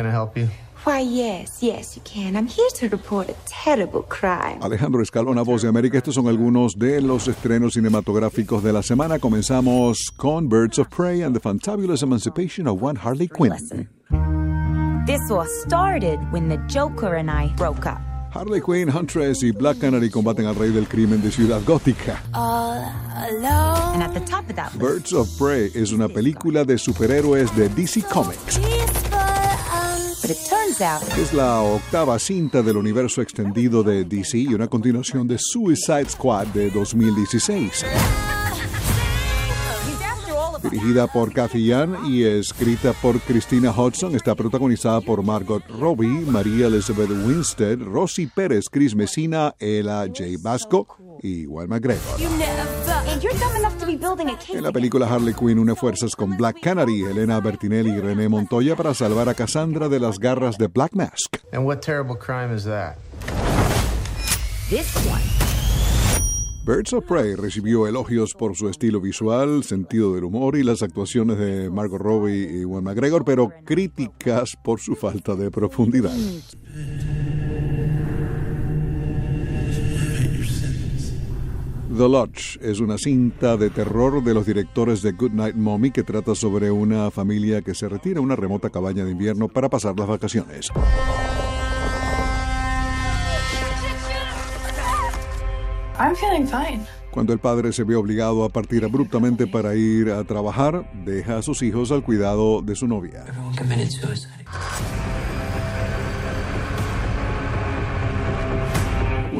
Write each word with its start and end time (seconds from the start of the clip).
Can 0.00 0.08
I 0.08 0.12
help 0.12 0.34
you? 0.34 0.48
Why, 0.84 1.00
yes, 1.00 1.62
yes, 1.62 1.94
you 1.94 2.00
can. 2.04 2.34
I'm 2.34 2.46
here 2.46 2.70
to 2.76 2.88
report 2.88 3.28
a 3.28 3.34
terrible 3.44 4.00
crime. 4.08 4.58
Alejandro 4.62 5.02
Escalona, 5.02 5.44
Voz 5.44 5.60
de 5.60 5.68
América. 5.68 5.98
Estos 5.98 6.14
son 6.14 6.26
algunos 6.26 6.78
de 6.78 7.02
los 7.02 7.28
estrenos 7.28 7.74
cinematográficos 7.74 8.62
de 8.62 8.72
la 8.72 8.82
semana. 8.82 9.18
Comenzamos 9.18 10.10
con 10.16 10.48
Birds 10.48 10.78
of 10.78 10.88
Prey 10.88 11.20
and 11.20 11.34
the 11.34 11.40
Fantabulous 11.40 12.02
Emancipation 12.02 12.66
of 12.66 12.82
One 12.82 12.96
Harley 12.96 13.28
Quinn. 13.28 13.52
Listen. 13.52 13.90
This 15.04 15.30
all 15.30 15.44
started 15.66 16.18
when 16.32 16.48
the 16.48 16.56
Joker 16.66 17.16
and 17.16 17.30
I 17.30 17.52
broke 17.58 17.84
up. 17.84 18.00
Harley 18.32 18.62
Quinn, 18.62 18.88
Huntress 18.88 19.42
y 19.42 19.50
Black 19.50 19.80
Canary 19.80 20.08
combaten 20.08 20.46
al 20.46 20.54
rey 20.54 20.70
del 20.70 20.86
crimen 20.86 21.20
de 21.20 21.30
Ciudad 21.30 21.60
Gótica. 21.66 22.22
And 22.32 24.02
at 24.02 24.14
the 24.14 24.20
top 24.20 24.48
of 24.48 24.56
that 24.56 24.72
list, 24.72 24.80
Birds 24.80 25.12
of 25.12 25.28
Prey 25.36 25.70
es 25.74 25.92
una 25.92 26.08
película 26.08 26.64
de 26.64 26.78
superhéroes 26.78 27.54
de 27.54 27.68
DC 27.68 28.02
Comics. 28.08 28.58
It 30.30 30.38
turns 30.48 30.80
out 30.80 31.02
Es 31.18 31.32
la 31.32 31.60
octava 31.60 32.18
cinta 32.18 32.62
del 32.62 32.76
universo 32.76 33.20
extendido 33.20 33.82
de 33.82 34.04
DC 34.04 34.38
y 34.38 34.54
una 34.54 34.68
continuación 34.68 35.26
de 35.26 35.36
Suicide 35.38 36.08
Squad 36.08 36.46
de 36.48 36.70
2016. 36.70 37.84
Dirigida 40.62 41.06
por 41.08 41.32
Kathy 41.32 41.66
Yan 41.66 41.96
y 42.06 42.22
escrita 42.22 42.92
por 42.92 43.18
Christina 43.20 43.72
Hodson, 43.72 44.14
está 44.14 44.34
protagonizada 44.34 45.00
por 45.00 45.22
Margot 45.22 45.64
Robbie, 45.68 46.24
María 46.26 46.66
Elizabeth 46.66 47.10
Winstead, 47.10 47.78
Rosy 47.78 48.26
Pérez, 48.26 48.68
Chris 48.70 48.94
Messina, 48.94 49.54
Ella 49.58 50.06
J. 50.06 50.24
Basco 50.40 50.86
y 51.22 51.46
Juan 51.46 51.68
McGregor. 51.68 52.02
En 54.52 54.62
la 54.62 54.72
película 54.72 55.06
Harley 55.06 55.34
Quinn 55.34 55.58
une 55.58 55.74
fuerzas 55.74 56.16
con 56.16 56.36
Black 56.36 56.60
Canary, 56.60 57.02
Elena 57.02 57.40
Bertinelli 57.40 57.90
y 57.90 58.00
René 58.00 58.28
Montoya 58.28 58.76
para 58.76 58.94
salvar 58.94 59.28
a 59.28 59.34
Cassandra 59.34 59.88
de 59.88 60.00
las 60.00 60.18
garras 60.18 60.56
de 60.58 60.68
Black 60.68 60.94
Mask. 60.94 61.36
And 61.52 61.66
what 61.66 61.80
terrible 61.80 62.16
crime 62.16 62.54
is 62.54 62.64
that? 62.64 62.96
this 64.70 64.94
one. 65.06 65.20
Birds 66.64 66.92
of 66.92 67.04
Prey 67.04 67.34
recibió 67.34 67.88
elogios 67.88 68.34
por 68.34 68.54
su 68.54 68.68
estilo 68.68 69.00
visual, 69.00 69.64
sentido 69.64 70.14
del 70.14 70.24
humor 70.24 70.56
y 70.56 70.62
las 70.62 70.82
actuaciones 70.82 71.38
de 71.38 71.68
Margot 71.70 72.00
Robbie 72.00 72.60
y 72.60 72.64
Juan 72.64 72.84
McGregor, 72.84 73.24
pero 73.24 73.50
críticas 73.64 74.56
por 74.62 74.78
su 74.78 74.94
falta 74.94 75.34
de 75.34 75.50
profundidad. 75.50 76.14
The 82.00 82.08
Lodge 82.08 82.58
es 82.62 82.80
una 82.80 82.96
cinta 82.96 83.58
de 83.58 83.68
terror 83.68 84.24
de 84.24 84.32
los 84.32 84.46
directores 84.46 85.02
de 85.02 85.12
Goodnight 85.12 85.54
Mommy 85.54 85.90
que 85.90 86.02
trata 86.02 86.34
sobre 86.34 86.70
una 86.70 87.10
familia 87.10 87.60
que 87.60 87.74
se 87.74 87.90
retira 87.90 88.20
a 88.20 88.22
una 88.22 88.36
remota 88.36 88.70
cabaña 88.70 89.04
de 89.04 89.10
invierno 89.10 89.48
para 89.48 89.68
pasar 89.68 89.98
las 89.98 90.08
vacaciones. 90.08 90.70
I'm 95.98 96.16
feeling 96.16 96.46
fine. 96.46 96.86
Cuando 97.10 97.34
el 97.34 97.38
padre 97.38 97.70
se 97.70 97.84
ve 97.84 97.96
obligado 97.96 98.44
a 98.44 98.48
partir 98.48 98.82
abruptamente 98.82 99.46
para 99.46 99.74
ir 99.74 100.10
a 100.10 100.24
trabajar, 100.24 100.90
deja 101.04 101.36
a 101.36 101.42
sus 101.42 101.60
hijos 101.60 101.92
al 101.92 102.02
cuidado 102.02 102.62
de 102.62 102.76
su 102.76 102.86
novia. 102.86 103.26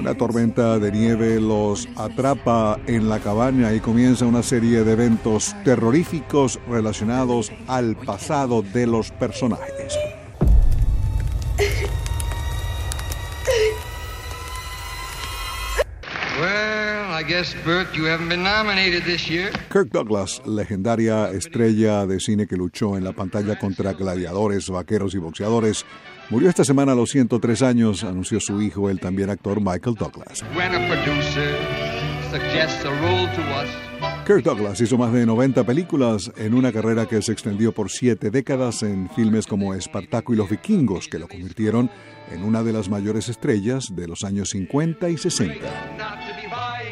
Una 0.00 0.14
tormenta 0.14 0.78
de 0.78 0.90
nieve 0.92 1.38
los 1.38 1.86
atrapa 1.94 2.80
en 2.86 3.10
la 3.10 3.18
cabaña 3.18 3.74
y 3.74 3.80
comienza 3.80 4.24
una 4.24 4.42
serie 4.42 4.82
de 4.82 4.92
eventos 4.92 5.54
terroríficos 5.62 6.58
relacionados 6.70 7.52
al 7.66 7.96
pasado 7.96 8.62
de 8.62 8.86
los 8.86 9.10
personajes. 9.10 9.99
Kirk 19.70 19.90
Douglas, 19.90 20.42
legendaria 20.46 21.30
estrella 21.30 22.06
de 22.06 22.20
cine 22.20 22.46
que 22.46 22.56
luchó 22.56 22.96
en 22.96 23.04
la 23.04 23.12
pantalla 23.12 23.58
contra 23.58 23.92
gladiadores, 23.92 24.68
vaqueros 24.70 25.14
y 25.14 25.18
boxeadores, 25.18 25.84
murió 26.30 26.48
esta 26.48 26.64
semana 26.64 26.92
a 26.92 26.94
los 26.94 27.10
103 27.10 27.62
años, 27.62 28.04
anunció 28.04 28.40
su 28.40 28.60
hijo, 28.62 28.90
el 28.90 29.00
también 29.00 29.30
actor 29.30 29.60
Michael 29.60 29.96
Douglas. 29.96 30.42
When 30.54 30.74
a 30.74 30.88
producer 30.88 31.56
suggests 32.30 32.84
a 32.84 32.90
role 33.00 33.28
to 33.34 33.42
us, 33.60 33.90
Kirk 34.26 34.44
Douglas 34.44 34.80
hizo 34.80 34.96
más 34.96 35.12
de 35.12 35.26
90 35.26 35.64
películas 35.64 36.30
en 36.36 36.54
una 36.54 36.72
carrera 36.72 37.06
que 37.06 37.20
se 37.20 37.32
extendió 37.32 37.72
por 37.72 37.90
siete 37.90 38.30
décadas 38.30 38.82
en 38.82 39.10
filmes 39.10 39.46
como 39.46 39.74
Espartaco 39.74 40.32
y 40.32 40.36
los 40.36 40.48
vikingos, 40.48 41.08
que 41.08 41.18
lo 41.18 41.28
convirtieron 41.28 41.90
en 42.30 42.44
una 42.44 42.62
de 42.62 42.72
las 42.72 42.88
mayores 42.88 43.28
estrellas 43.28 43.88
de 43.94 44.06
los 44.06 44.22
años 44.24 44.50
50 44.50 45.08
y 45.08 45.18
60. 45.18 45.99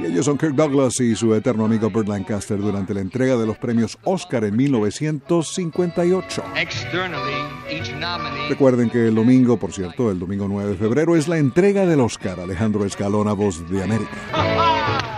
Y 0.00 0.06
ellos 0.06 0.26
son 0.26 0.36
Kirk 0.38 0.54
Douglas 0.54 1.00
y 1.00 1.14
su 1.14 1.34
eterno 1.34 1.64
amigo 1.64 1.90
Burt 1.90 2.08
Lancaster 2.08 2.58
durante 2.58 2.92
la 2.94 3.00
entrega 3.00 3.36
de 3.36 3.46
los 3.46 3.56
premios 3.58 3.98
Oscar 4.04 4.44
en 4.44 4.56
1958. 4.56 6.42
externally, 6.56 7.32
each 7.70 7.92
nominee 7.94 8.48
Recuerden 8.48 8.90
que 8.90 9.08
el 9.08 9.14
domingo, 9.14 9.56
por 9.56 9.72
cierto, 9.72 10.10
el 10.10 10.18
domingo 10.18 10.46
9 10.48 10.70
de 10.70 10.76
febrero, 10.76 11.16
es 11.16 11.28
la 11.28 11.38
entrega 11.38 11.86
del 11.86 12.00
Oscar. 12.00 12.40
Alejandro 12.40 12.84
Escalona, 12.84 13.32
voz 13.32 13.68
de 13.70 13.82
América. 13.82 15.12